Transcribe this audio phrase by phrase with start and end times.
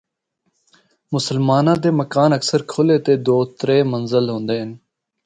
[1.13, 4.71] مسلماناں دے مکان اکثر کھلے تے دو ترے منزل ہوندے ہن۔